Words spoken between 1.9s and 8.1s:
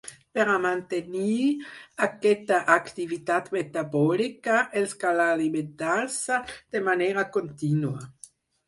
aquesta activitat metabòlica els cal alimentar-se de manera contínua.